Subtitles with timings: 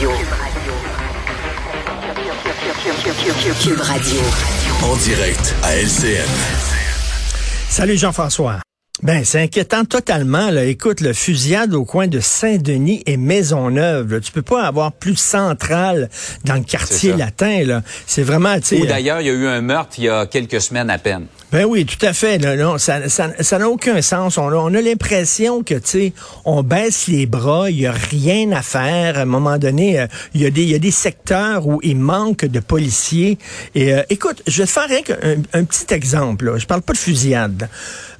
[0.00, 0.10] Radio.
[3.60, 4.20] Cube Radio.
[4.82, 6.26] En direct à LCN.
[7.68, 8.60] Salut Jean-François.
[9.02, 10.50] Ben, c'est inquiétant totalement.
[10.50, 10.64] Là.
[10.64, 14.12] Écoute, le fusillade au coin de Saint-Denis et Maisonneuve.
[14.12, 14.20] Là.
[14.20, 16.10] Tu peux pas avoir plus central
[16.44, 17.64] dans le quartier latin.
[17.64, 17.82] Là.
[18.06, 18.56] C'est vraiment...
[18.72, 21.26] Ou d'ailleurs, il y a eu un meurtre il y a quelques semaines à peine.
[21.52, 22.38] Ben oui, tout à fait.
[22.38, 24.38] non, ça, ça, n'a aucun sens.
[24.38, 26.12] On a, on a l'impression que, tu sais,
[26.44, 29.18] on baisse les bras, il y a rien à faire.
[29.18, 31.80] À un moment donné, euh, il y a des, il y a des secteurs où
[31.82, 33.36] il manque de policiers.
[33.74, 34.88] Et euh, écoute, je vais te faire
[35.22, 36.44] un, un, petit exemple.
[36.44, 36.58] Là.
[36.58, 37.68] Je parle pas de fusillade.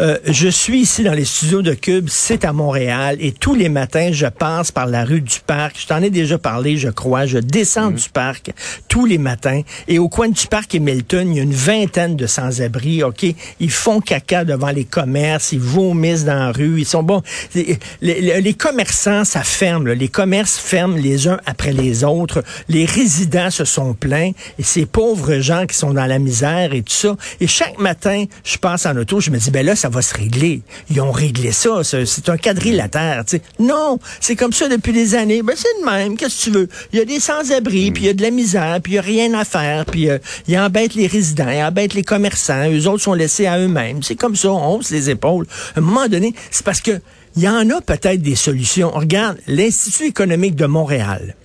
[0.00, 3.68] Euh, je suis ici dans les studios de Cube, c'est à Montréal, et tous les
[3.68, 5.80] matins, je passe par la rue du Parc.
[5.80, 7.26] Je t'en ai déjà parlé, je crois.
[7.26, 7.96] Je descends mhm.
[7.96, 8.50] du parc
[8.88, 12.16] tous les matins, et au coin du parc et Milton, il y a une vingtaine
[12.16, 13.02] de sans-abri.
[13.02, 13.24] Ok,
[13.60, 17.22] ils font caca devant les commerces, ils vomissent dans la rue, ils sont bons.
[17.54, 19.88] Les, les, commerçants, ça ferme.
[19.88, 22.42] Les commerces ferment les uns après les autres.
[22.68, 26.82] Les résidents se sont plaints, et ces pauvres gens qui sont dans la misère et
[26.82, 27.16] tout ça.
[27.40, 30.14] Et chaque matin, je passe en auto, je me dis, ben là, ça va se
[30.14, 30.57] régler.
[30.90, 31.82] Ils ont réglé ça.
[31.84, 33.24] C'est un quadrilatère.
[33.26, 33.42] sais.
[33.58, 35.42] Non, c'est comme ça depuis des années.
[35.42, 36.16] Ben, c'est le même.
[36.16, 36.68] Qu'est-ce que tu veux?
[36.92, 38.98] Il y a des sans-abri, puis il y a de la misère, puis il n'y
[38.98, 42.70] a rien à faire, puis euh, ils embêtent les résidents, ils embêtent les commerçants.
[42.70, 44.02] Eux autres sont laissés à eux-mêmes.
[44.02, 44.50] C'est comme ça.
[44.50, 45.46] On hausse les épaules.
[45.74, 47.00] À un moment donné, c'est parce que
[47.36, 48.90] il y en a peut-être des solutions.
[48.90, 51.36] Regarde, l'Institut économique de Montréal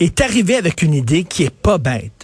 [0.00, 2.15] est arrivé avec une idée qui est pas bête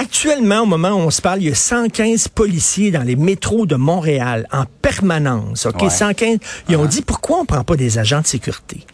[0.00, 3.66] actuellement, au moment où on se parle, il y a 115 policiers dans les métros
[3.66, 5.66] de Montréal en permanence.
[5.66, 6.38] OK, 115.
[6.68, 6.88] Ils ont uh-huh.
[6.88, 8.86] dit pourquoi on prend pas des agents de sécurité?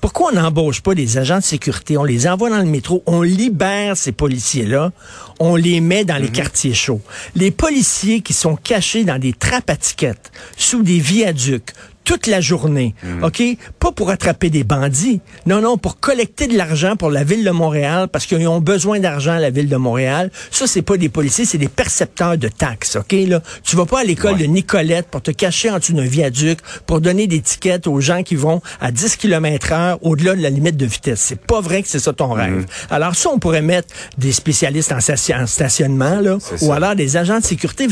[0.00, 1.96] Pourquoi on n'embauche pas des agents de sécurité?
[1.96, 4.90] On les envoie dans le métro, on libère ces policiers-là,
[5.38, 6.32] on les met dans les mm-hmm.
[6.32, 7.00] quartiers chauds.
[7.36, 11.70] Les policiers qui sont cachés dans des trappes à tickets, sous des viaducs,
[12.04, 13.24] toute la journée, mhm.
[13.24, 13.42] OK?
[13.78, 15.20] Pas pour attraper des bandits.
[15.46, 19.00] Non, non, pour collecter de l'argent pour la ville de Montréal parce qu'ils ont besoin
[19.00, 20.30] d'argent à la ville de Montréal.
[20.50, 23.12] Ça, c'est pas des policiers, c'est des percepteurs de taxes, OK?
[23.12, 26.58] Là, tu vas pas à l'école de Nicolette pour te cacher en dessous d'un viaduc
[26.86, 30.50] pour donner des tickets aux gens qui vont à 10 km heure au-delà de la
[30.50, 31.20] limite de vitesse.
[31.20, 32.40] C'est pas vrai que c'est ça ton mhm.
[32.40, 32.66] rêve.
[32.90, 37.44] Alors ça, on pourrait mettre des spécialistes en, stationnement, là, ou alors des agents de
[37.44, 37.86] sécurité.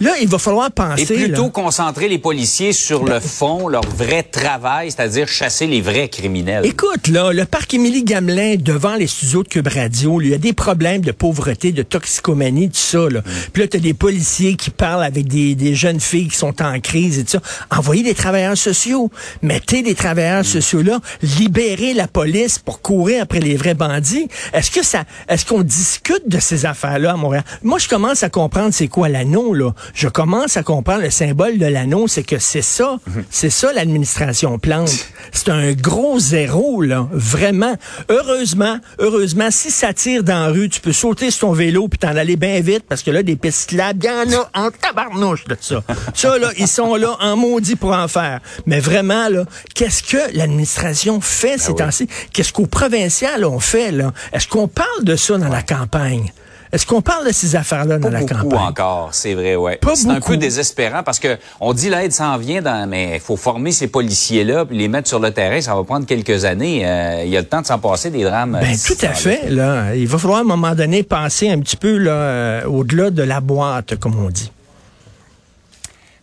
[0.00, 1.14] là, il va falloir penser...
[1.14, 6.10] Et plutôt concentrer les policiers sur le font leur vrai travail, c'est-à-dire chasser les vrais
[6.10, 6.66] criminels.
[6.66, 10.38] Écoute, là, le parc Émilie Gamelin, devant les studios de Cube Radio, il y a
[10.38, 13.08] des problèmes de pauvreté, de toxicomanie, tout ça.
[13.08, 13.20] Là.
[13.20, 13.30] Mm.
[13.54, 16.60] Puis là, tu as des policiers qui parlent avec des, des, jeunes filles qui sont
[16.60, 17.40] en crise et tout ça.
[17.70, 19.10] Envoyez des travailleurs sociaux.
[19.40, 20.44] Mettez des travailleurs mm.
[20.44, 21.00] sociaux là.
[21.22, 24.28] Libérez la police pour courir après les vrais bandits.
[24.52, 27.44] Est-ce que ça, est-ce qu'on discute de ces affaires-là à Montréal?
[27.62, 29.72] Moi, je commence à comprendre c'est quoi l'anneau, là.
[29.94, 32.98] Je commence à comprendre le symbole de l'anneau, c'est que c'est ça.
[33.08, 33.29] Mm-hmm.
[33.30, 34.90] C'est ça l'administration Plante.
[35.32, 37.08] C'est un gros zéro, là.
[37.12, 37.76] Vraiment.
[38.08, 41.98] Heureusement, heureusement, si ça tire dans la rue, tu peux sauter sur ton vélo puis
[41.98, 44.70] t'en aller bien vite parce que là, des pistes là, il y en a en
[44.70, 45.82] tabarnouche de ça.
[46.14, 48.40] Ça, là, ils sont là en maudit pour en faire.
[48.66, 52.08] Mais vraiment, là, qu'est-ce que l'administration fait ces ah temps-ci?
[52.32, 54.12] Qu'est-ce qu'au provincial on fait, là?
[54.32, 56.32] Est-ce qu'on parle de ça dans la campagne?
[56.72, 58.48] Est-ce qu'on parle de ces affaires-là dans la campagne?
[58.48, 59.78] Pas encore, c'est vrai, ouais.
[59.94, 63.36] C'est un peu désespérant parce que on dit l'aide s'en vient, dans, mais il faut
[63.36, 66.86] former ces policiers-là, puis les mettre sur le terrain, ça va prendre quelques années.
[66.86, 68.58] Euh, il y a le temps de s'en passer des drames.
[68.60, 69.50] Ben, tout à fait.
[69.50, 73.10] Là, il va falloir à un moment donné penser un petit peu là, euh, au-delà
[73.10, 74.52] de la boîte, comme on dit.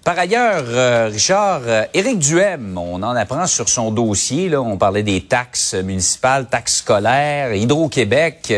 [0.07, 1.63] Par ailleurs, euh, Richard,
[1.94, 4.47] Éric Duhem, on en apprend sur son dossier.
[4.47, 8.53] Là, on parlait des taxes municipales, taxes scolaires, Hydro-Québec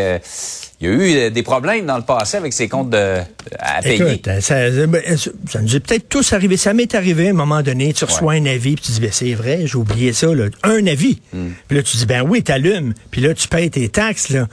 [0.81, 3.17] il y a eu euh, des problèmes dans le passé avec ses comptes de,
[3.57, 4.13] à payer.
[4.13, 6.55] Écoute, ça, ben, ça, nous est peut-être tous arrivé.
[6.55, 9.09] Ça m'est arrivé à un moment donné, tu reçois un avis, puis tu dis, ben,
[9.11, 10.27] c'est vrai, j'ai oublié ça.
[10.27, 10.45] Là.
[10.63, 11.21] Un avis.
[11.33, 11.49] Hmm.
[11.67, 12.93] Puis là, tu dis, ben oui, t'allumes.
[13.11, 14.29] Puis là, tu payes tes taxes.
[14.29, 14.47] Là.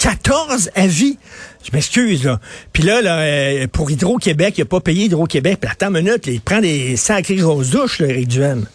[0.00, 1.18] 14 avis.
[1.62, 2.40] Je m'excuse, là.
[2.72, 5.58] Puis là, euh, pour Hydro-Québec, il n'a pas payé Hydro-Québec.
[5.60, 8.66] Puis attends une minute, il prend des sacrées grosses douches, là, Eric Duhem.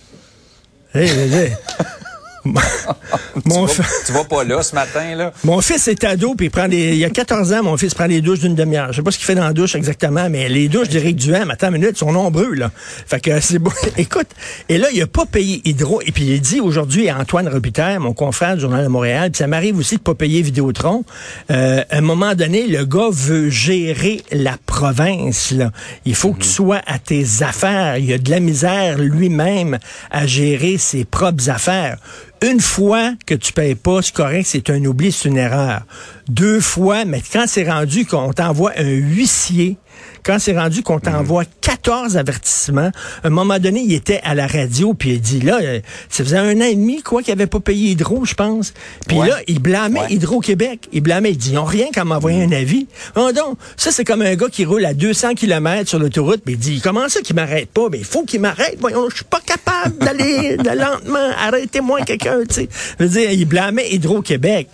[3.46, 5.34] Mon tu, vas, pas là ce matin, là?
[5.44, 6.90] Mon fils est ado, puis il prend des.
[6.92, 8.92] Il y a 14 ans, mon fils prend des douches d'une demi-heure.
[8.92, 11.50] Je sais pas ce qu'il fait dans la douche exactement, mais les douches d'Éric Duham,
[11.50, 12.72] attends une minute, sont nombreux, là.
[12.76, 13.72] Fait que c'est bon.
[13.98, 14.28] Écoute,
[14.70, 16.02] et là, il a pas payé Hydro.
[16.06, 19.40] Et puis il dit aujourd'hui à Antoine Robitaille, mon confrère du Journal de Montréal, puis
[19.40, 21.04] ça m'arrive aussi de pas payer Vidéotron.
[21.52, 25.72] Euh, à un moment donné, le gars veut gérer la province, là.
[26.06, 26.54] Il faut que tu mhm.
[26.54, 27.98] sois à tes affaires.
[27.98, 29.80] Il a de la misère lui-même
[30.12, 31.98] à gérer ses propres affaires.
[32.42, 35.82] Une fois que tu payes pas, c'est correct, c'est un oubli, c'est une erreur.
[36.28, 39.78] Deux fois, mais quand c'est rendu qu'on t'envoie un huissier
[40.26, 42.92] quand c'est rendu qu'on t'envoie 14 avertissements,
[43.24, 45.80] à un moment donné, il était à la radio, puis il dit, là, euh,
[46.10, 48.74] ça faisait un an et demi, quoi, qu'il avait pas payé Hydro, je pense.
[49.08, 49.30] Puis Ouais.
[49.30, 50.14] là, il blâmait Ouais.
[50.14, 50.88] Hydro-Québec.
[50.92, 52.88] Il blâmait, il dit, ils ont rien qu'à m'envoyer un avis.
[53.16, 56.56] Oh, donc, ça, c'est comme un gars qui roule à 200 km sur l'autoroute, puis
[56.56, 57.88] il dit, comment ça qu'il m'arrête pas?
[57.92, 58.78] Mais il faut qu'il m'arrête.
[58.80, 61.30] Voyons, je suis pas capable d'aller de lentement.
[61.38, 62.70] Arrêtez-moi quelqu'un, tu sais.
[63.00, 64.68] Je veux dire, il blâmait Hydro-Québec.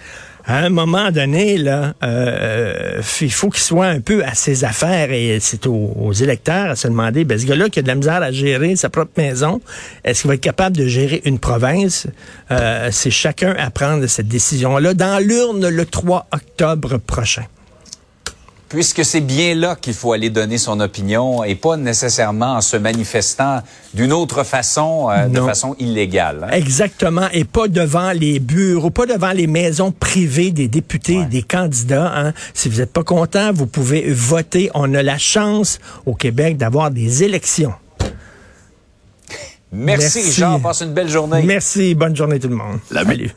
[0.45, 5.11] À un moment donné, là, euh, il faut qu'il soit un peu à ses affaires
[5.11, 7.95] et c'est aux, aux électeurs à se demander, ben, ce gars-là qui a de la
[7.95, 9.61] misère à gérer sa propre maison,
[10.03, 12.07] est-ce qu'il va être capable de gérer une province?
[12.49, 17.43] Euh, c'est chacun à prendre cette décision-là dans l'urne le 3 octobre prochain.
[18.71, 22.77] Puisque c'est bien là qu'il faut aller donner son opinion et pas nécessairement en se
[22.77, 23.59] manifestant
[23.93, 26.45] d'une autre façon, euh, de façon illégale.
[26.49, 26.53] hein.
[26.55, 31.25] Exactement, et pas devant les bureaux, pas devant les maisons privées des députés, Ouais.
[31.25, 32.13] des candidats.
[32.15, 32.33] hein.
[32.53, 34.71] Si vous n'êtes pas content, vous pouvez voter.
[34.73, 37.73] On a la chance au Québec d'avoir des élections.
[39.73, 40.21] Merci, Merci.
[40.21, 40.59] Richard.
[40.61, 41.43] Passe une belle journée.
[41.43, 42.79] Merci, bonne journée tout le monde.
[42.89, 43.31] La- Salut.